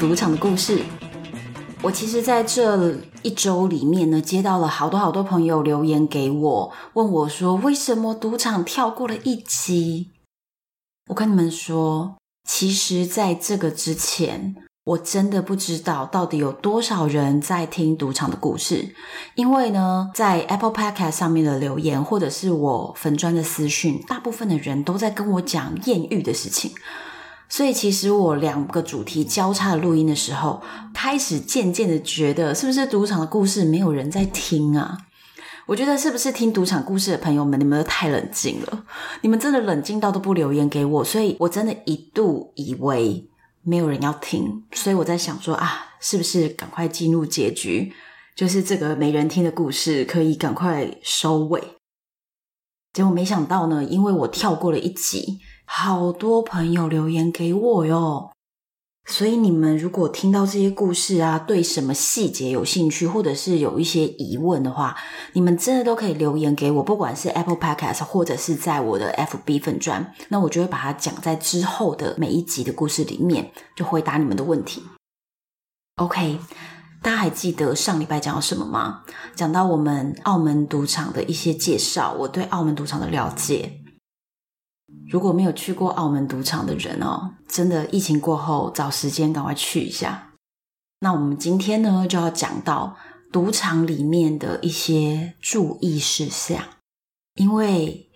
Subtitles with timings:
[0.00, 0.82] 赌场的故事。
[1.82, 10.10] 我其实在这一周里面呢，接到了好多好多朋友留言给我，问我说：“为什么赌场跳过了一集？”
[11.08, 12.16] 我跟你们说，
[12.48, 18.94] 其实在这个之前，我真的不知道到底有多少人在听赌场的故事。
[19.34, 26.72] 因为呢，在 Apple Podcast 上面的留言，或者是我粉专的私讯，大部分的人都在跟我讲艳遇的事情。
[27.50, 30.62] 所以其实我两个主题交叉的录音的时候，
[30.94, 34.96] 开始渐渐的觉得，是不是赌场的故事没有人在听啊？
[35.66, 38.84] 我觉得是不是听赌场故事的朋友们，你们都太冷静了，
[39.22, 43.28] 你们真的冷静到都不留言给我，所以我真的一度以为
[43.62, 47.92] 没有人要听，所以我在想说啊，是不是赶快进入结局，
[48.36, 51.60] 就是这个没人听的故事可以赶快收尾。
[52.92, 55.40] 结果没想到呢，因为我跳过了一集。
[55.72, 58.32] 好多朋友留言给我哟，
[59.08, 64.96] 所以你们如果听到这些故事啊，对什么细节有兴趣，或者是有一些疑问的话，
[65.32, 74.82] 你们真的都可以留言给我，不管是 Apple Podcast 或者是在我的 FB 粉专，那我就会把它讲在之后的每一集的故事里面，就回答你们的问题。
[75.96, 76.40] OK，
[77.00, 79.04] 大家还记得上礼拜讲到什么吗？
[79.36, 83.79] 讲到我们澳门赌场的一些介绍，我对澳门赌场的了解。
[85.10, 90.28] 如果没有去过澳门赌场的人哦，真的疫情过后找时间赶快去一下。
[91.00, 92.96] 那我们今天呢，就要讲到
[93.32, 96.62] 赌场里面的一些注意事项，
[97.34, 98.08] 因为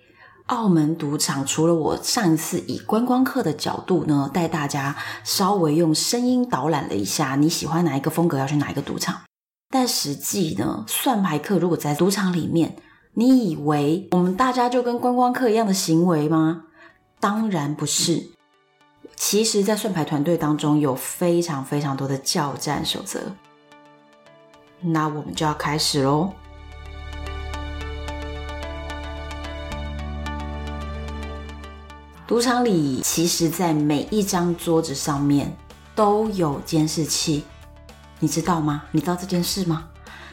[0.46, 4.94] 澳门赌场除了我上一次以观光客的角度呢，带大家
[5.24, 9.22] 稍微用声音导览了一下，你喜欢哪一个风格，要去哪一个赌场，
[9.68, 12.76] 但实际呢，算牌客如果在赌场里面，
[13.14, 16.66] 你以为我们大家就跟观光客一样的行为吗？
[17.24, 18.22] 当然不是，
[19.16, 23.18] 其实，在算牌团队当中有非常非常多的教战守则。
[24.78, 26.30] 那我们就要开始喽。
[32.26, 35.50] 赌场里，其实，在每一张桌子上面
[35.94, 37.42] 都有监视器，
[38.20, 38.82] 你知道吗？
[38.90, 39.88] 你知道这件事吗？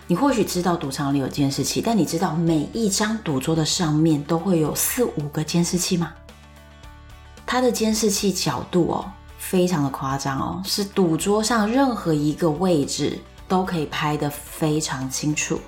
[0.08, 6.12] 你或许知道赌场里有监视器，但你知道每一张赌桌的上面都会有四五个监视器吗？
[7.52, 15.60] 它的监视器角度哦，非常的夸张哦，是赌桌上任何一个位置都可以拍得非常清楚，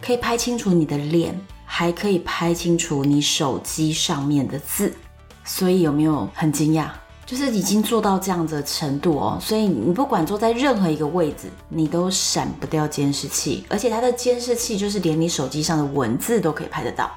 [0.00, 4.94] 可以拍清楚你的脸，还可以拍清楚你手机上面的字。
[5.44, 6.90] 所以有没有很惊讶？
[7.26, 17.10] 就是已经做到这样子的程度哦，所以你不管坐在任何一个位置，你都闪不掉监视器，而且它的监视器就是连你手机上的文字都可以拍得到。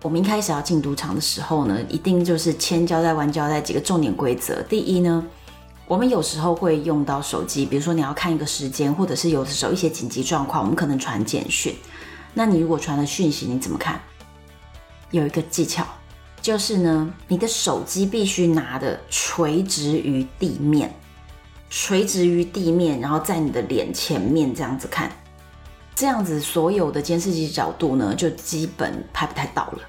[0.00, 4.62] 我们一开始要进赌场的时候呢，一定就是千交代万交代几个重点规则。
[4.62, 5.26] 第一呢，
[5.86, 11.74] 我们有时候会用到手机，比如说你要看一个时间，或者是有的时候一些紧急状况，我们可能传简讯。
[12.32, 14.00] 那你如果传了讯息，你怎么看？
[15.10, 15.84] 有一个技巧，
[16.40, 20.94] 就是呢，你的手机必须拿的垂直于地面，
[21.70, 25.10] 垂直于地面，然后在你的脸前面这样子看。
[25.96, 29.80] 这样子，所有的监视器角度呢，就基本拍不太到了。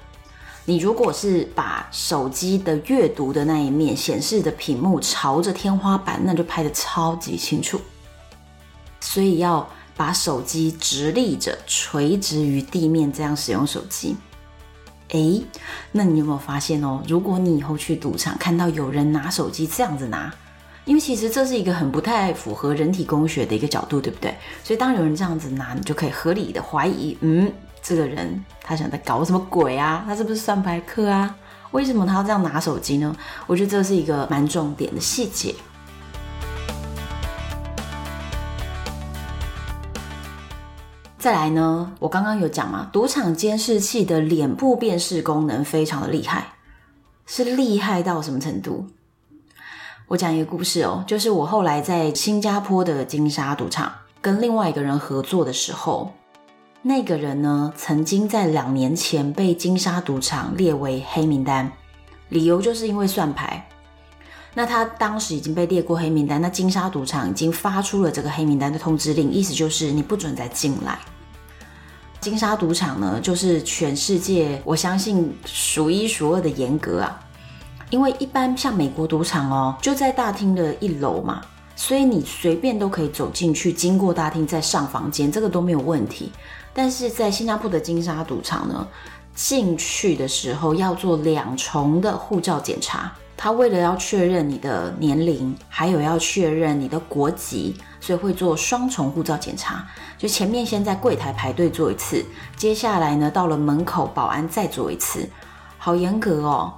[0.70, 7.80] 你如果是把手机的阅读的那一面显示的屏幕朝着天花板，那就拍得超级清楚。
[9.00, 14.14] 所以要把手机直立着，垂直于地面，这样使用手机。
[15.08, 15.42] 诶，
[15.90, 17.02] 那你有没有发现哦？
[17.08, 20.32] 如果你以后去赌场看到有人拿手机这样子拿，
[20.84, 24.32] 因为其实这是一个很不太符合人体工学的一个角度，对不对？
[24.62, 30.04] 所以当有人这样子拿，你就可以合理的怀疑，嗯，这个人他想在搞什么鬼啊？
[30.06, 31.34] 他是不是算牌客啊？
[31.72, 33.14] 为什么他要这样拿手机呢？
[33.46, 35.54] 我觉得这是一个蛮重点的细节。
[41.18, 46.54] 再来呢，我刚刚有讲嘛，赌场监视器的脸部辨识功能非常的厉害，
[47.26, 48.86] 是厉害到什么程度？
[50.08, 56.12] 我讲一个故事哦，就是我后来在新加坡的金沙赌场跟另外一个人合作的时候，
[56.82, 61.70] 那个人呢，曾经在两年前被金沙赌场列为黑名单，
[62.30, 63.68] 理由就是因为算牌。
[64.54, 70.98] 那他当时已经被列过黑名单，那金沙赌场已经发出了这个黑名单的通知令，意思就是你不准再进来。
[72.18, 77.22] 金沙赌场呢，就是全世界我相信数一数二的严格啊，
[77.90, 81.42] 因为一般像美国赌场哦，就在大厅的一楼嘛，
[81.76, 86.32] 所以你随便都可以走进去，经过大厅再上房间，这个都没有问题。
[86.72, 88.86] 但是在新加坡的金沙赌场呢，
[89.34, 93.12] 进去的时候要做两重的护照检查。
[93.36, 99.82] 他为了要确认你的年龄，还有要确认你的国籍，所以会做双重护照检查。
[100.18, 102.22] 就前面先在柜台排队做一次，
[102.54, 105.26] 接下来呢，到了门口保安再做一次，
[105.78, 106.74] 好严格哦。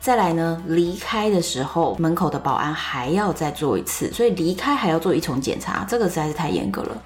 [0.00, 7.02] 再来呢，离开的时候门口的保安还要再做一次，所以离开还要做一重检查，这个实在是太严格了。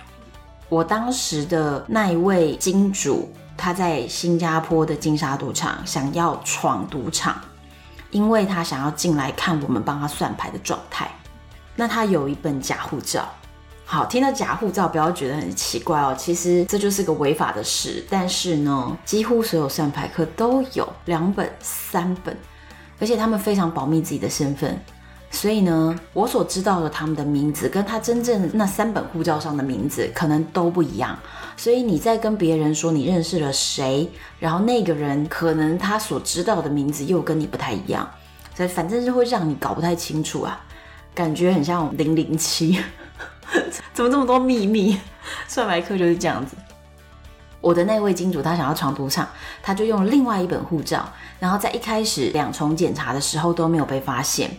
[0.75, 7.41] 我当时的那一位金主，他在新加坡的金沙赌场想要闯赌场。
[8.11, 11.11] 因为他想要进来看我们帮他算牌的状态，
[11.75, 13.29] 那他有一本假护照。
[13.85, 18.05] 好，听到假护照不要觉得很奇怪哦，其实这就是个违法的事。
[18.09, 22.37] 但是呢，几乎所有算牌客都有两本、三本，
[23.01, 24.81] 而且他们非常保密自己的身份。
[25.35, 31.19] 所以呢，我所知道的他们的名字，跟他真正那三本护照上的名字可能都不一样。
[31.57, 34.09] 所以你在跟别人说你认识了谁，
[34.39, 38.09] 然后那个人可能他所知道的名字又跟你不太一样，
[38.55, 40.59] 所以反正就会让你搞不太清楚啊，
[41.13, 42.79] 感觉很像零零七，
[43.93, 44.97] 怎么这么多秘密？
[45.49, 46.57] 算牌客就是这样子。
[47.61, 49.29] 我的那位金主他想要闯赌场，
[49.63, 51.09] 他就用另外一本护照，
[51.41, 54.51] 然后在一开始两重检查的时候都没有被发现。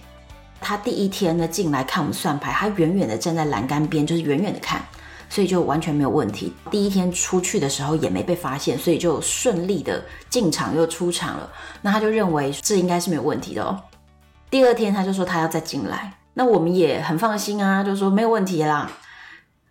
[0.65, 4.83] 他第一天呢进来看我们算牌，他远远的站在栏杆边，就是远远的看，
[5.29, 6.51] 所以就完全没有问题。
[6.71, 11.47] 第一天出去的时候也没被发现，所以就顺利的进场又出场了。
[11.83, 13.79] 那他就认为这应该是没有问题的哦。
[14.49, 18.89] 第二天他就说他要再进来，那我们也很放心啊，就说没有问题啦。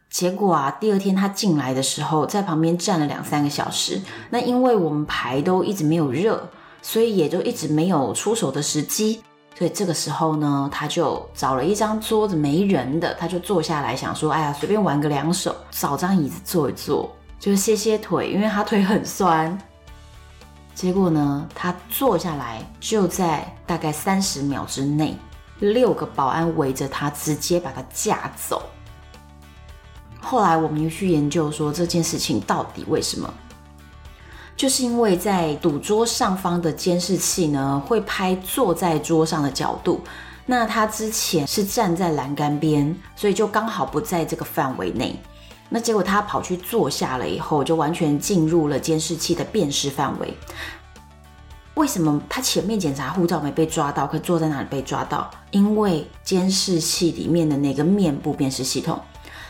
[0.08, 4.00] 结果啊，第二天他进来的时候，在旁边站了两三个小时。
[4.30, 6.50] 那因为我们牌都一直没有热，
[6.82, 9.24] 所以也就一直没有出手的时机。
[9.56, 19.56] 所以这个时候呢，他就找了一张桌子没人的，他就坐下来想说：“哎呀，随便玩个两手，找张椅子坐一坐，就是歇歇腿，因为他腿很酸。”
[20.74, 25.16] 结果呢，他坐下来，就在大概三十秒之内，
[25.60, 28.60] 六个保安围着他，直接把他架走。
[30.20, 33.32] 后来我们又去研究说这件事情到底为什么。
[34.56, 40.00] 就是因为在赌桌上方的监视器呢，会拍坐在桌上的角度。
[40.46, 45.18] 那他之前是站在栏杆边，所以就刚好不在这个范围内。
[45.70, 50.36] 那结果他跑去坐下了以后，就完全进入了监视器的辨识范围。
[51.74, 55.28] 为什么他前面检查护照没被抓到，可坐在哪里被抓到？
[55.50, 59.00] 因为监视器里面的那个面部辨识系统。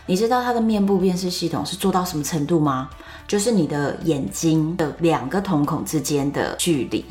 [0.06, 2.90] 你知道它的面部辨识系统是做到什么程度吗？
[3.26, 7.04] 就是你的眼睛的两个瞳孔之间的距离，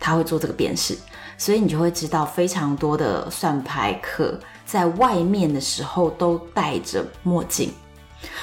[0.00, 0.98] 它会做这个辨识，
[1.38, 7.72] 所以你就会知道非常多的算牌客在外面的时候都戴着墨镜。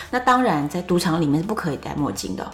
[0.10, 2.52] 那当然，在赌场里面是不可以戴墨镜的。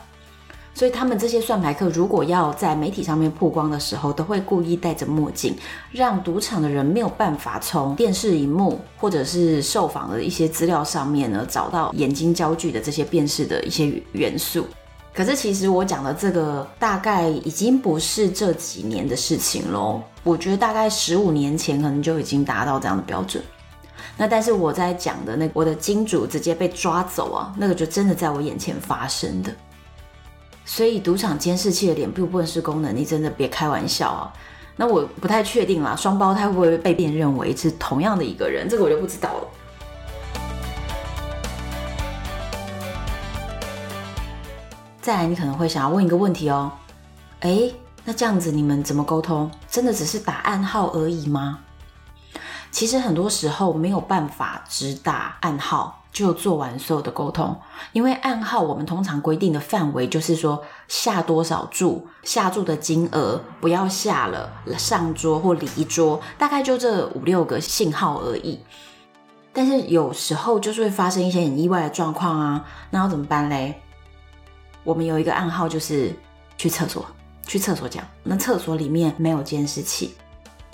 [0.80, 5.54] 所以他们这些算牌客，如果要在媒体上面曝光的时候，都会故意戴着墨镜，
[5.92, 14.66] 让赌场的人没有办法从电视荧幕或者是受访的一些资料上面呢，找到眼睛焦距的这些辨识的一些元素。
[15.14, 23.44] 可是其实我讲的这个大概已经不是这几年的事情喽，我觉得大概十五年前可能就已经达到这样的标准。
[24.16, 29.52] 那但是我在讲的那，我的金主直接被抓走啊，那个就真的在我眼前发生的。
[30.72, 34.32] 所以赌场监视器的脸部辨识功能，你真的别开玩笑啊！
[34.76, 38.70] 那我不太确定啦，双胞胎会不会被辨认为是同样的一个人？
[38.70, 39.48] 这个我就不知道了。
[45.02, 46.72] 再来，你可能会想要问一个问题哦，
[47.40, 47.74] 诶，
[48.06, 49.50] 那这样子你们怎么沟通？
[49.68, 51.62] 真的只是打暗号而已吗？
[52.70, 55.99] 其实很多时候没有办法只打暗号。
[56.12, 57.56] 就做完所有的沟通，
[57.94, 68.60] 因为暗号我们通常规定的范围就是说下多少注，下注的金额不要下了上桌或离桌，大概就这五六个信号而已。
[69.54, 73.76] 但是有时候就是会发生一些很意外的状况啊，那要怎么办嘞？
[74.84, 76.14] 我们有一个暗号，就是
[76.58, 77.06] 去厕所，
[77.46, 78.04] 去厕所讲。
[78.24, 80.16] 那厕所里面没有监视器，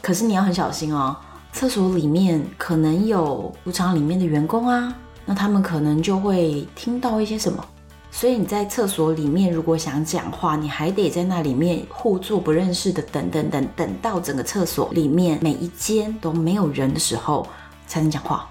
[0.01, 1.15] 可是你要很小心哦。
[1.51, 4.93] 厕所里面可能有赌场里面的员工啊，
[5.25, 7.65] 那他们可能就会听到一些什么。
[8.11, 17.45] 所以你在厕所里面如果想讲话，你还得在那里面互助不认识的等等等，等到整个厕所里面每一间都没有人的时候
[17.87, 18.49] 才能讲话。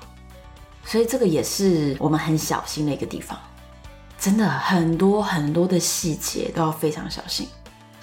[0.84, 3.38] 所以这个也是我们很小心的一个地方。
[4.18, 7.48] 真的很多很多的细节都要非常小心，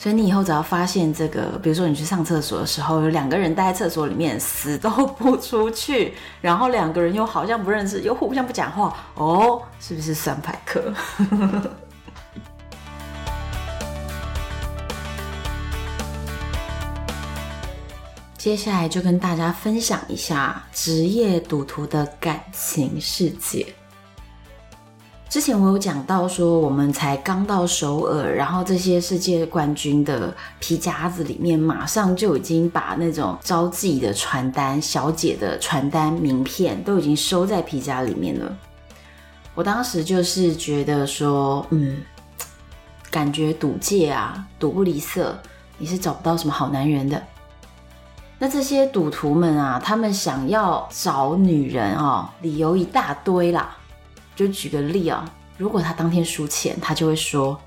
[0.01, 10.91] 所以你以后只要发现这个，比如说你去上厕所的时候，有两个人待在厕所里面死都不出去，然后两个人又好像不认识，又互相不讲话，哦，是不是算牌客？
[18.39, 23.67] 接下来就跟大家分享一下职业赌徒的感情世界。
[25.31, 38.53] 之前我有讲到说，我们才刚到首尔，然后这些世界冠军的皮夹子里面，马上就已经把那种招妓的传单、小姐的传单、名片都已经收在皮夹里面了。
[39.55, 41.99] 我当时就是觉得说，嗯，
[43.09, 45.39] 感觉赌界啊，赌不离色，
[45.77, 47.23] 你是找不到什么好男人的。
[48.37, 53.77] 那这些赌徒们啊，他们想要找女人哦，理由一大堆啦。
[54.41, 55.23] 就举个例啊，
[55.55, 57.59] 如果他当天输钱，他就会说：“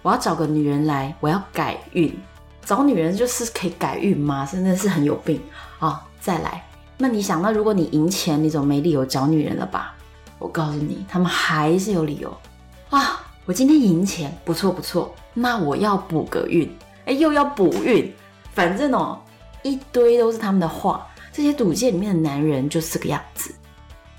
[0.00, 2.18] 我要找个女人来，我要改运。”
[2.64, 4.48] 找女人就是可以改运吗？
[4.50, 5.38] 真的是很有病
[5.78, 9.94] 啊、再来，那你想，那如果你赢钱，你总没理由找女人了吧？
[10.38, 12.34] 我告诉你，他们还是有理由
[12.88, 13.20] 啊！
[13.44, 16.74] 我今天赢钱，不错不错，那我要补个运，
[17.04, 18.10] 哎，又要补运，
[18.54, 19.20] 反正哦，
[19.62, 21.06] 一堆都是他们的话。
[21.32, 23.54] 这些赌界里面的男人就是这个样子。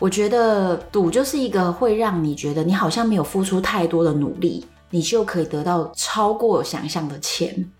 [0.03, 7.71] 我觉得赌就是一个会让你觉得你好像没有付出太多的努力，你就可以得到超过想象的钱。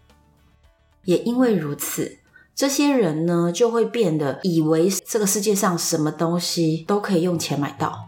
[1.03, 2.19] 也因为如此，
[2.55, 8.07] 这些人呢就会变得以为这个世界上什么东西都可以用钱买到。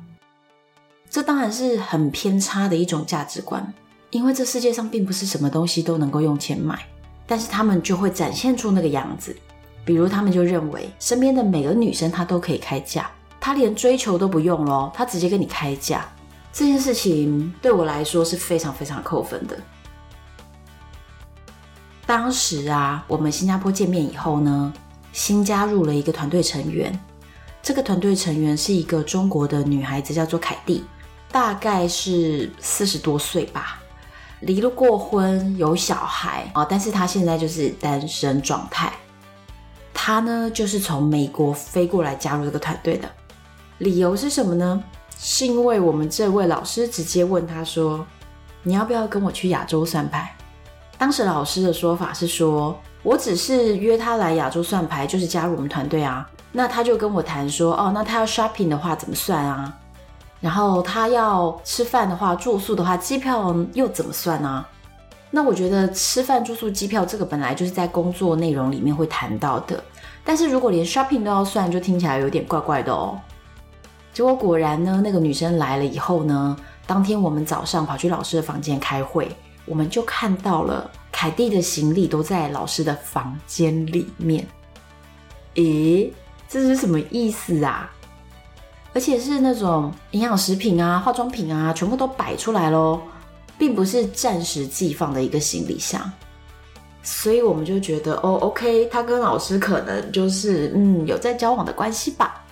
[1.09, 3.73] 这当然是很偏差的一种价值观，
[4.11, 6.87] 因为这世界上并不是什么东西都能够用钱买，
[7.27, 9.35] 但是他们就会展现出那个样子。
[9.83, 13.11] 比如他们就认为身边的每个女生她都可以开价。
[13.39, 16.05] 他连追求都不用咯，他直接跟你开价，
[16.51, 19.57] 这件事情对我来说是非常非常扣分的。
[22.05, 24.73] 当时啊，我们新加坡见面以后呢，
[25.11, 26.99] 新加入了一个团队成员，
[27.61, 30.83] 这个团队成员是一个中国的女孩子，叫做凯蒂，
[31.31, 33.79] 大概是四十多岁吧，
[34.41, 38.93] 离了过婚，有小孩啊，但是她现在就是单身状态。
[39.93, 43.09] 她呢，就是从美国飞过来加入这个团队的。
[43.79, 44.83] 理由是什么呢？
[45.17, 48.05] 是因为我们这位老师直接问他说
[48.63, 50.33] ：“你要不要跟我去亚洲算牌？”
[50.97, 59.73] 当时老师的说法是说：“我只是约他来亚洲算牌，就是加入我们团队啊。”那他就跟我谈说：“哦，那他要 shopping 的话怎么算啊？
[60.39, 64.67] 然后他要吃饭的话、住宿的话，机票又怎么算啊？”
[65.31, 69.83] 那我觉得吃饭、住宿、机票这个本来就是在工作内容里面会谈到的，
[70.23, 73.19] 但是如果连 shopping 都要算，就听起来有点怪怪的哦。
[74.15, 76.55] 结果果然呢，那个女生来了以后呢，
[76.87, 79.29] 当天我们早上跑去老师的房间开会，
[79.65, 84.47] 我们就看到了凯蒂的行李都在老师的房间里面。
[85.55, 86.09] 咦，
[86.47, 87.91] 这是什么意思啊？
[88.93, 93.01] 而且是那种营养食品啊、化妆品啊，全部都摆出来咯，
[93.57, 96.09] 并不是暂时寄放的一个行李箱。
[97.03, 102.44] 所以我们就觉得，哦，OK，他跟老师可能就是嗯有在交往的关系吧。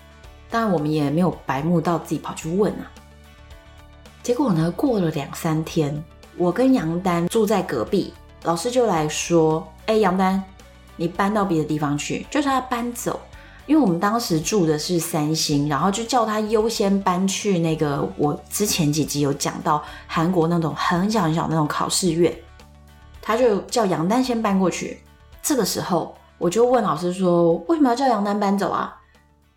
[0.54, 2.86] 当然我们也没有白目到自己跑去问啊。
[4.22, 6.04] 结果呢，过了两三天，
[6.38, 10.44] 我跟杨丹住在隔壁，老师就来说：“哎，杨丹，
[10.96, 13.20] 你搬到别的地方去，就是他搬走，
[13.66, 22.32] 因为我们当时住的是三星，然后就叫他优先搬去那个我之前几集有讲到韩国那种很小很小那种考试院，
[23.24, 25.02] 他就叫杨丹先搬过去。
[25.42, 28.98] 这个时候，我就问老师说：为什么要叫杨丹搬走啊？”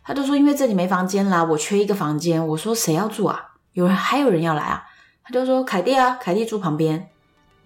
[0.06, 3.54] 他就说：“因为这里没房间啦，我缺一个房间。”我说：“谁要住啊？
[3.72, 4.84] 有人还有人要来啊？”
[5.24, 7.10] 他就说：“凯蒂啊，凯蒂住旁边。”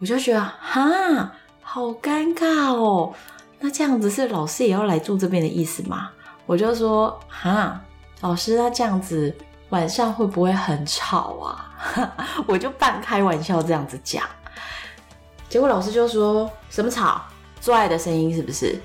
[0.00, 3.12] 我就觉得哈，好尴尬哦。
[3.58, 6.10] 那这样子是老师也要来住这边的意思吗？
[6.46, 7.78] 我就说：“哈，
[8.22, 9.36] 老师，那这样子
[9.68, 11.66] 晚上会不会很吵啊？”
[12.48, 14.24] 我就半开玩笑这样子讲。
[15.50, 17.20] 结果老师就说：“什么吵？
[17.60, 18.80] 做爱的声音是不是？”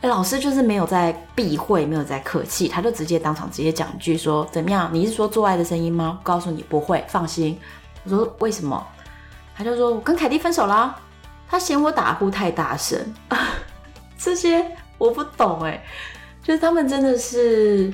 [0.00, 4.88] 哎，老师就是没有在避讳，没有在客气，他就直接当场直接讲一句说：“怎么样？
[4.92, 7.58] 你是说做爱的声音吗？”告诉你不会，放心。
[8.04, 8.86] 我说为什么？
[9.56, 10.94] 他就说我跟凯蒂分手啦，
[11.48, 12.96] 他嫌我打呼太大声。
[14.16, 14.64] 这些
[14.98, 15.82] 我不懂哎，
[16.44, 17.92] 就是他们真的是，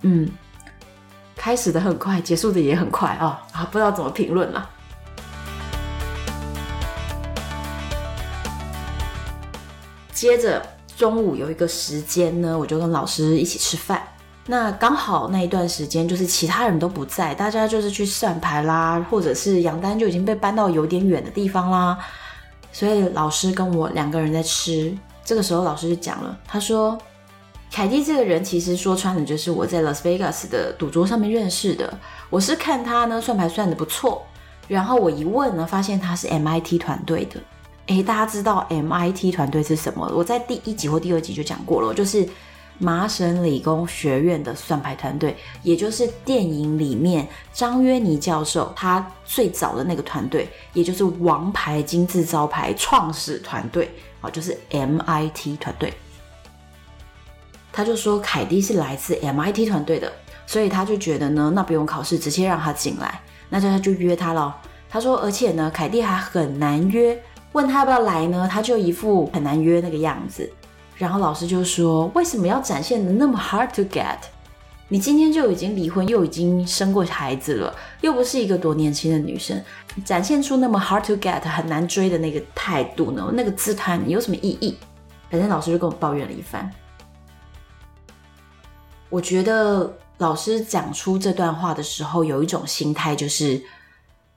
[0.00, 0.28] 嗯，
[1.36, 4.68] 开始的很快，结束的也很快啊啊，不知道怎么评论了。
[10.12, 10.60] 接着
[10.98, 14.02] 中午有一个时间呢，我就跟老师一起吃饭。
[14.46, 21.96] 那刚好那一段时间就是其他人都不在，大家就是去算牌啦，或者是杨丹就已经被搬到有点远的地方啦，
[22.72, 24.92] 所以老师跟我两个人在吃。
[25.24, 26.98] 这个时候老师就讲了，他说
[27.70, 31.96] ：“凯蒂这个人其实说穿了就是我在 Las Vegas 的赌桌上面认识的。
[32.28, 34.26] 我是看他呢算牌算的不错，
[34.66, 37.38] 然后我一问呢，发现他是 MIT 团队的。”
[37.88, 40.06] 诶，大家知道 MIT 团队是什么？
[40.14, 42.28] 我在第一集或第二集就讲过了，就是
[42.76, 53.90] 麻省理工学院的算牌团队，也就是电影里面张约尼教授他最早的那个团队，也就是王牌金字招牌创始团队
[54.20, 55.92] 啊，就是 MIT 团队。
[57.72, 60.12] 他就说凯蒂是来自 MIT 团队的，
[60.46, 63.18] 所以他就觉得呢，那不用考试，直接让他进来，
[63.48, 64.54] 那就他就约他了。
[64.90, 67.18] 他说，而且呢，凯蒂还很难约。
[67.58, 68.48] 问他要不要来呢？
[68.48, 70.48] 他就一副很难约那个样子。
[70.96, 74.16] 然后老师就说：“为什么要展现的那么 hard to get？
[74.86, 79.60] 你今天就已经离婚，又已经生过孩子了，又不是一个多年轻的女生，
[80.04, 83.28] 展现出那么 hard to get 很难追的那个态度呢？
[83.34, 84.78] 那个姿态有什么意义？”
[85.28, 86.70] 反正老师就跟我抱怨了一番。
[89.08, 93.60] 我觉得老师讲出这段话的时候，有一种心态就是。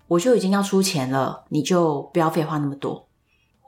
[0.08, 3.08] 我就已经要出钱了，你就不要废话那么多。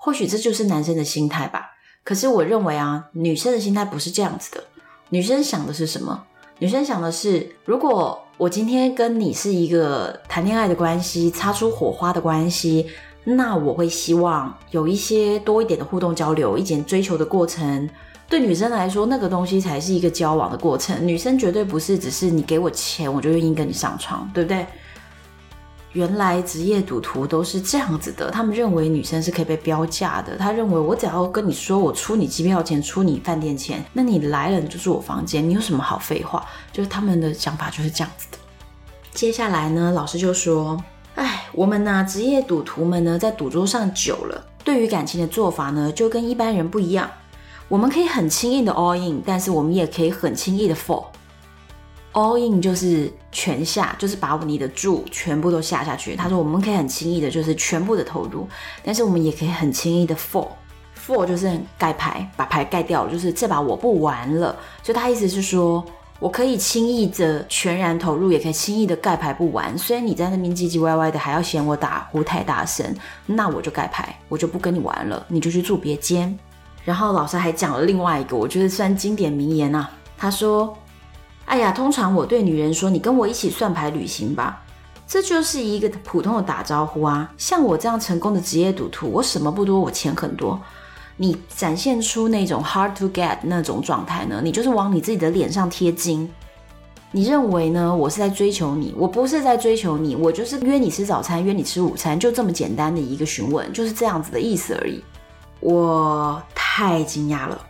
[0.03, 1.71] 或许这就是男生的心态吧。
[2.03, 4.61] 可是我认为啊，女生的心态不是这样子的。
[5.07, 6.25] 女生想的是什么？
[6.59, 12.85] 女生想的是，如果我今天跟你是一个谈恋爱的关系，擦出火花的关系，
[13.23, 17.89] 那我会希望有一些多一点的互动交流，一点追求的过程。
[18.27, 21.07] 对女生来说，那个东西才是一个交往的过程。
[21.07, 24.65] 女生绝对不是只是你给我钱，我就愿意跟你上床，对不对？
[25.93, 30.35] 原来职业赌徒都是这样子的，他们认为女生是可以被标价的。
[30.35, 36.43] 他认为我只要跟你说，我出你机票钱，出你饭店钱，那你来了你就住我房间，你有什么好废话？
[36.71, 38.37] 就是他们的想法就是这样子的。
[39.13, 47.07] 接下来呢，老师就说：“哎，我们呢、啊，职业赌徒们呢，在赌桌上久了，对于感情的做法呢，就跟一般人不一样。
[47.67, 51.05] 我们可以很轻易的 all in，但是我们也可以很轻易的 fall。”
[52.13, 56.15] All in 就是全下，就是把你的注全部都下下去。
[56.15, 58.47] 他说我们可以很轻易的，就是全部的投入，
[58.83, 64.55] 但是我们也可以很轻易的 fall，fall 就是盖牌，把牌盖掉了，就是这把我不玩了。
[64.83, 65.83] 所以他意思是说，
[66.19, 69.75] 我可以轻易的全然投入，也可以轻易的盖牌不玩。
[69.75, 72.85] 所以你在那边唧唧歪歪的，还要嫌我打呼太大声，
[73.25, 76.37] 那我就盖牌，我就不跟你玩了，你就去住别间。
[76.85, 80.77] 然后老师还讲了另外一个，我觉得算经典名言啊，他说。
[81.45, 84.61] 哎呀，通常我对女人说：“你跟我一起算牌旅行吧。”
[85.05, 87.31] 这就是一个普通的打招呼啊。
[87.37, 90.59] 像我这样成功的职业赌徒，我什么不多，我钱很多。
[91.17, 94.41] 你展现出那种 hard to get 那种状态呢？
[94.43, 96.27] 你就是往你自己的脸上贴金。
[97.11, 97.95] 你认为呢？
[97.95, 98.95] 我是在追求你？
[98.97, 105.03] 我不是在追求你，我就是约你吃早餐，约你吃午餐，就这么简单的一个询问，就是这样子的意思而已。
[105.59, 107.61] 我太惊讶了。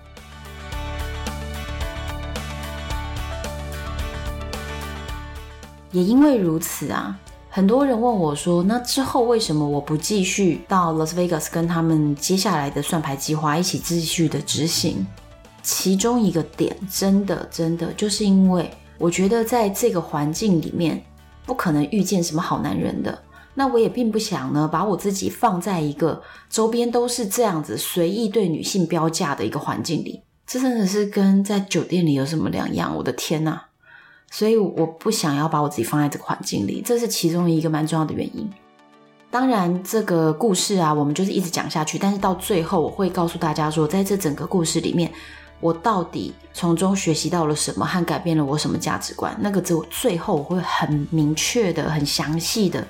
[5.94, 7.18] 也因为如此啊，
[7.50, 15.06] 很多人问我说：“那之后为什么我不继续到 Las Vegas 跟他们接下来的算牌计划一起继续的执行？”
[15.62, 21.02] 其中一个点，真的真的就是因为我觉得在这个环境里面
[21.46, 23.18] 不可能遇见什么好男人的。
[23.54, 32.96] 那我也并不想呢，把我自己放在一个周边都是这样子随意对女性标价的一个环境里，这真的是跟在酒店里有什么两样？
[32.98, 33.62] 我的天呐！
[34.34, 38.50] 所以我不想要把我自己放在这个环境里，这是其中一个蛮重要的原因。
[39.30, 45.12] 当然，这个故事啊，我们就是一直讲下去，但是到最后我会告诉大家说，在这整个故事里面，
[45.60, 49.38] 我到底从中学习到了什么，和改变了我什么价值观。
[49.40, 52.84] 那个只有最后我会很明确的、很详细的，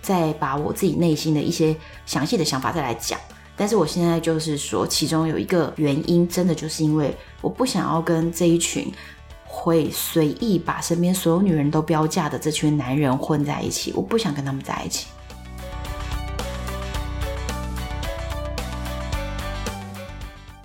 [0.00, 3.20] 再把我自己内心的一些详细的想法再来讲。
[3.54, 8.90] 但是我现在就是说，其中有一个原因，真的就是因为我不想要跟这一群。
[9.54, 15.08] 会随意把身边所有女人都标价的这群男人混在一起，我不想跟他们在一起。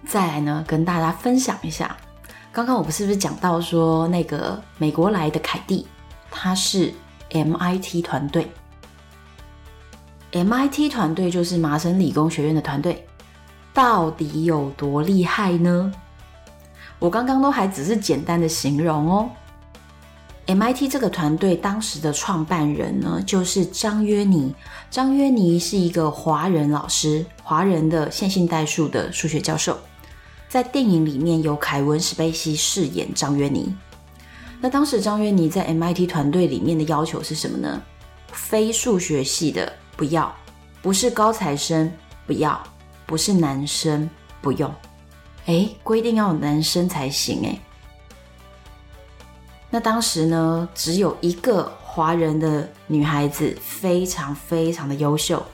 [0.08, 1.98] 再来呢，跟大家分享一下，
[2.50, 5.86] 刚刚我不是不是讲到说那个美国来的凯蒂，
[6.32, 6.94] 她是
[7.30, 8.50] MIT 团队。
[10.32, 13.06] MIT 团队就是麻省理工学院的团队，
[13.74, 15.92] 到底有多厉害呢？
[17.00, 19.30] 我刚刚都还只是简单的形容哦。
[20.48, 24.56] MIT 这个团队当时的创办人呢，就是张约尼。
[24.90, 29.78] 张约尼是一个华人老师，华人的线性代数的数学教授。
[30.48, 33.76] 在电影里面有凯文·史贝西饰演张约尼。
[34.62, 37.82] 那当时张约尼在 MIT 团队里面的要求是什么呢？
[38.32, 40.34] 非数学系的不要，
[40.82, 41.92] 不是高材生
[42.26, 42.64] 不要，
[43.06, 44.10] 不是男生
[44.42, 44.74] 不用。
[45.48, 47.60] 诶，规定要有男生才行诶。
[49.70, 55.46] 那当时呢，只有一个华人的女孩子，非常非常的优秀，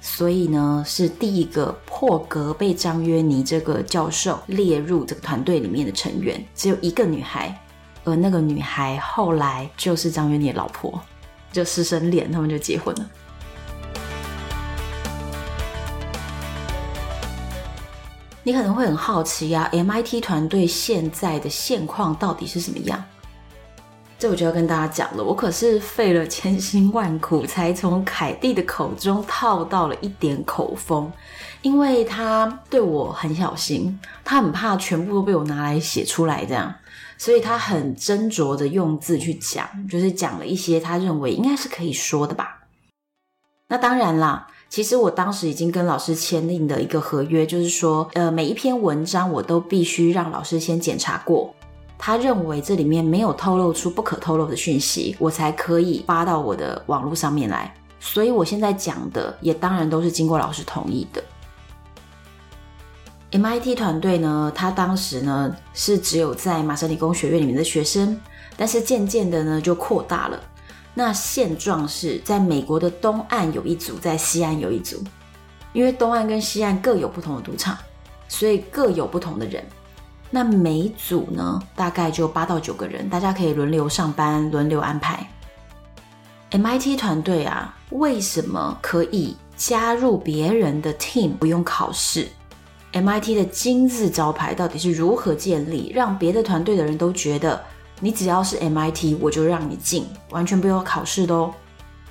[0.00, 7.56] 所以呢，是第一个破格被张约尼这个教授列入这个团队里面的成员，只有一个女孩，
[8.04, 11.00] 而那个女孩后来就是张约尼的老婆，
[11.52, 13.10] 就师生恋，他们就结婚了。
[18.42, 23.02] 你可能会很好奇啊，MIT 团队现在的现况到底是什么样？
[24.18, 31.10] 这我就要跟大家讲了，我可是费了千辛万苦才从凯蒂的口中套到了一点口风，
[31.62, 36.74] 因为他对我很小心，他很怕全部都被我拿来写出来这样，
[37.16, 42.58] 所以他很斟酌的用字去讲，就是讲了一些他认为应该是可以说的吧。
[43.68, 51.52] 那当然啦，其实我当时已经跟老师签订的一个合约，就是说，呃，每一篇文章我都必须让老师先检查过。
[51.98, 57.74] 他认为这里面没有透露出不可透露的讯息，我才可以发到我的网络上面来。
[57.98, 61.20] 所以我现在讲的也当然都是经过老师同意的。
[63.32, 68.16] MIT 团队呢，他当时呢是只有在麻省理工学院里面的学生，
[68.56, 70.40] 但是渐渐的呢就扩大了。
[70.94, 75.02] 那现状是在美国的东岸有一组，在西岸有一组，
[75.72, 77.76] 因为东岸跟西岸各有不同的赌场，
[78.28, 79.64] 所以各有不同的人。
[80.30, 85.26] 那每组呢，大概就八到九个人，大家可以轮流上班，轮流安排。
[86.50, 92.28] MIT 团队啊，为什么可以加入别人的 team 不用考试
[92.92, 97.62] ？MIT 的金字招牌到底是如何建立，让别的团队的人都觉得
[98.00, 101.52] 你只要是 MIT，我就让你进，完全不用考试的哦？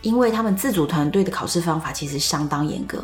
[0.02, 3.04] 因为他们自主团队的考试方法其实相当严格。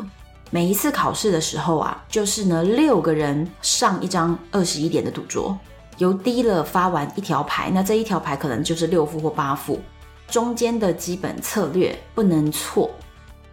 [0.50, 5.58] 每一次考试的时候啊，就是呢六个人上一张二十一点的赌桌，
[5.98, 9.80] 由低了发完一条牌，那这一条牌可能就是六副或八副，
[10.28, 12.88] 中间的基本策略不能错，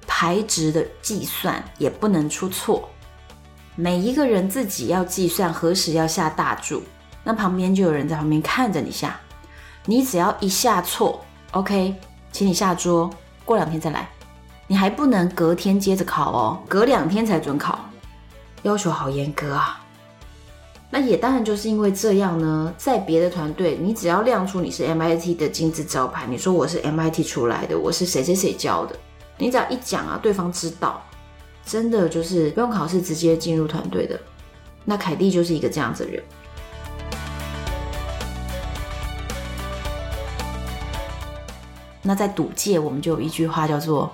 [0.06, 2.88] 牌值的计算也不能出错，
[3.76, 6.84] 每一个人自己要计算何时要下大注，
[7.24, 9.20] 那旁边就有人在旁边看着你下，
[9.86, 11.20] 你只要一下错
[11.52, 11.94] ，OK，
[12.32, 13.10] 请你下桌，
[13.44, 14.10] 过两天再来。
[14.66, 17.80] 你还不能隔天接着考哦，隔两天才准考，
[18.62, 19.84] 要求好严格啊。
[20.90, 28.96] 那也当然就是因为这样呢，在别的团队，你只要亮出你是 MIT 的金字招牌，你说我是 MIT 出来的，我是谁谁谁教的，
[29.38, 31.02] 你只要一讲啊，对方知道，
[31.66, 34.18] 真的就是不用考试直接进入团队的。
[34.86, 36.24] 那凯蒂就是一个这样子的人。
[42.04, 44.14] 那在赌界，我们就有一句话叫做。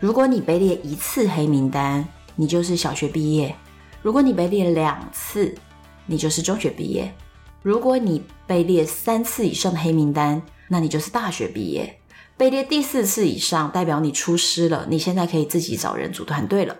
[0.00, 3.54] 如果你被列一次黑名单，你就是小学毕业；
[4.02, 5.54] 如果你被列两次，
[6.06, 7.10] 你就是中学毕业；
[7.62, 11.98] 如果你被列三次以上的黑名单，那你就是大学毕业。
[12.36, 16.76] 被列第四次以上，代表你出师了，你现在可以自己找人组团队了。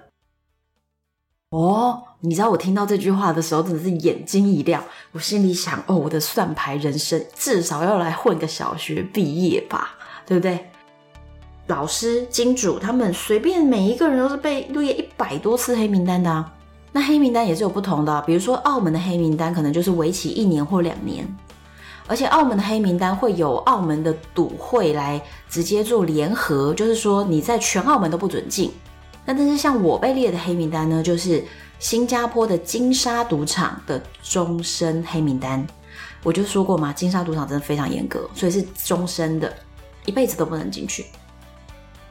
[1.51, 4.85] 哦，你知道我听到这句话的时候，真的是眼睛一亮。
[5.11, 9.98] 我心里想：哦，我的算牌人生至少要来混个小学毕业吧，
[10.29, 10.71] 对不对？
[11.69, 16.53] 老师、金主，他们随便每一个人都是被列一百多次黑名单的啊。
[16.93, 21.27] 那黑名单也是有不同的，比如说澳门的黑名单可能就是为期一年或两年，
[22.07, 28.71] 而且澳门的黑名单会有澳门的赌会来直接做联合，就是说你在全澳门都不准进。
[29.25, 31.43] 那但是像我被列的黑名单呢，就是
[31.79, 35.67] 新加坡的金沙赌场的终身黑名单。
[36.23, 39.53] 我就说过嘛，金沙赌场真的非常严格，所以是终身的，
[40.09, 41.05] 一辈子都不能进去。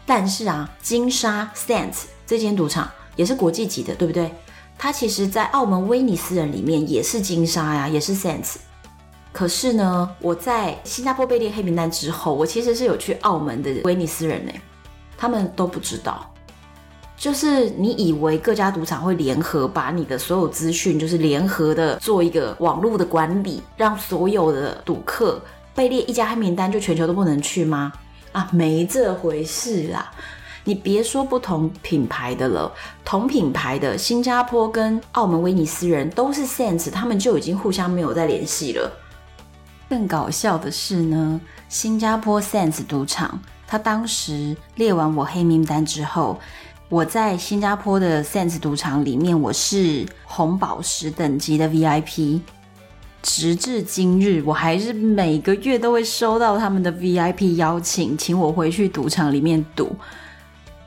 [0.06, 4.32] 但是啊，金沙 Sands 这间赌场也是国际级的，对不对？
[4.78, 8.58] 它其实，在澳门威尼斯人里面也是金沙呀，也是 Sands。
[9.34, 14.52] 可是呢，我在新加坡被列黑名单之后，我其实是有去澳门的威尼斯人呢，
[15.18, 16.32] 他们都不知道。
[17.18, 25.42] 就是你以为各家赌场会联合把你的所有资讯，就是联合的做一个网络的管理，让所有的赌客
[25.78, 27.94] 被列一家黑名单就全球都不能去吗？
[28.32, 30.12] 啊，没这回事啦！
[30.63, 32.74] 你别说不同品牌的了，
[33.06, 38.92] 同品牌的新加坡跟澳门威尼斯人都是 Sands，他们就已经互相没有再联系了。
[39.88, 46.40] 更搞笑的是呢，新加坡 Sands 赌场，他当时列完我黑名单之后，
[46.90, 52.42] 我在新加坡的 Sands 赌场里面，我是红宝石等级的 VIP。
[53.28, 59.94] 直至今日，我还是每个月都会收到他们的 VIP 邀请，请我回去赌场里面赌。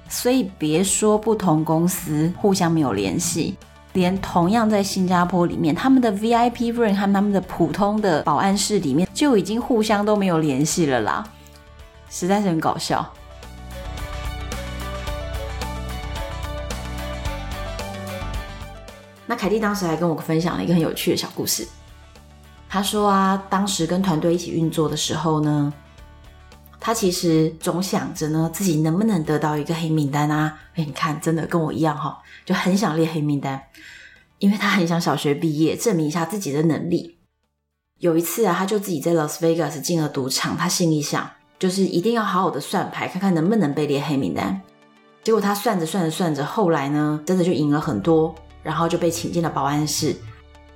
[0.09, 3.57] 所以别说不同公司互相没有联系，
[3.92, 11.22] 连同样在新加坡里面，他们的 VIP room 和他们的普通的保安室里面就已经互相都没有联系了啦，
[12.09, 13.07] 实在是很搞笑。
[19.26, 21.68] 那凯蒂当时还跟我分享了一个很有趣的小故事。
[22.72, 25.72] 他说啊，当时跟团队一起运作的时候呢，
[26.78, 30.56] 他其实总想着呢，自己能不能得到一个黑名单啊？
[30.76, 33.61] 哎，你看，真的跟我一样哈，就很想列黑名单，
[34.38, 37.18] 因为他很想小学毕业，证明一下自己的能力。
[37.98, 41.28] 有一次啊，他就自己在 Las Vegas 进了赌场，他心里想，
[41.59, 44.62] 就是一定要好好的算牌，看看能不能被列黑名单。
[45.24, 50.16] 结果他算着算着算着，后来呢，真的就赢了很多，然后就被请进了保安室。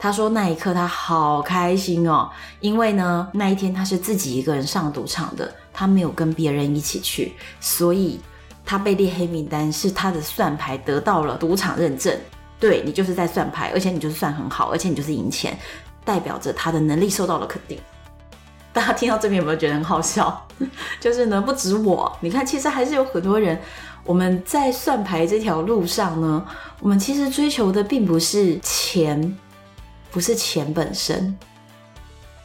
[0.04, 2.28] 他说那一刻他好开心哦，
[2.60, 8.20] 因为呢那一天他是自己一个人上赌场的，他没有跟别人一起去，所以
[8.66, 12.14] 他被列黑名单是他的算牌得到了赌场认证。
[12.60, 15.58] 对，你就是在算牌，而且你就是算很好，而且你就是赢钱，
[16.04, 17.78] 代表着他的能力受到了肯定。
[18.74, 20.46] 大家听到这边有没有觉得很好笑？
[21.00, 23.58] 就是呢不止我，你看其实还是有很多人，
[24.04, 26.44] 我们在算牌这条路上呢，
[26.80, 29.38] 我们其实追求的并不是钱。
[30.14, 31.36] 不是钱本身，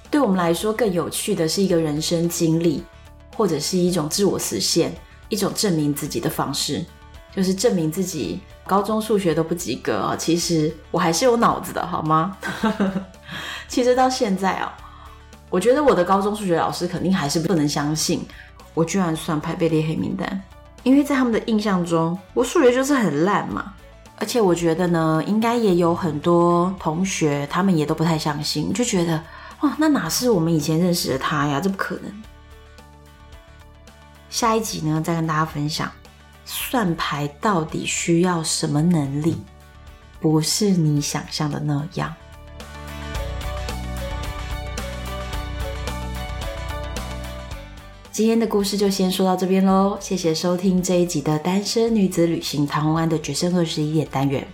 [0.09, 2.83] 对我们来说更有趣的是一个人生经历，
[3.37, 4.91] 或者是一种自我实现，
[5.29, 6.83] 一种证明自己的方式，
[7.31, 12.35] 就是证明自己高中数学都不及格啊，其实我还是有脑子的，好吗？
[13.69, 14.75] 其实到现在啊，
[15.51, 18.25] 我觉得我的高中数学老师肯定还是不能相信
[18.73, 20.41] 我居然算牌被列黑名单，
[20.81, 23.75] 因为在他们的印象中，我数学就是很烂嘛。
[24.19, 29.23] 而且我觉得呢，应该也有很多同学，他们也都不太相信，就觉得
[29.61, 31.59] 哇，那哪是我们以前认识的他呀？
[31.59, 32.23] 这不可能。
[34.29, 35.91] 下一集呢，再跟大家分享
[36.45, 39.41] 算牌到底需要什么能力，
[40.19, 42.13] 不是你想象的那样。
[48.19, 54.45] 今天的故事就先说到这边喽，谢谢收听这一集的单身女子旅行唐红安的决胜二十一点单元。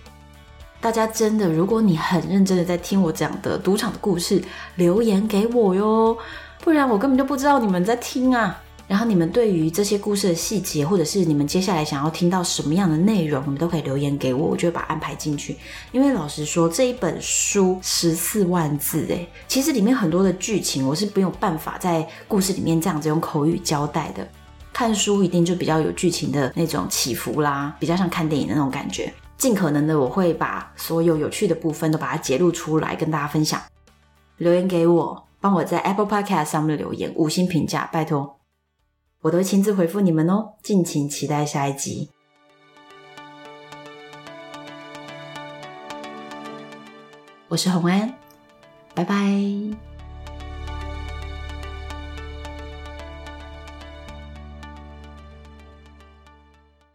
[0.79, 4.39] 大家真的，如果你很认真的在听我讲的赌场的故事，
[4.75, 6.15] 留言给我哟，
[6.63, 8.61] 不然我根本就不知道你们在听啊。
[8.87, 15.55] 然后你们对于这些故事的细节，或者是你们接下来想要听到什么样的内容，你们都可以留言给我，我就会把它安排进去。
[15.91, 24.27] 因为老实说，这一本书十四万字，诶，其实里面很多的剧情我是没有办法在故事里面这样子用口语交代的。
[24.71, 29.11] 看书一定就比较有剧情的那种起伏啦，比较像看电影的那种感觉。
[29.37, 33.61] 尽可能的，我会把所有有趣的部分都把它揭露出来跟大家分享。
[34.37, 38.37] 留言给我，帮我在 Apple Podcast 上面留言，五星评价，拜托。
[39.25, 42.11] 我都会亲自回复你们哦，敬请期待下一集。
[47.47, 48.13] 我是红安，
[48.93, 49.15] 拜拜。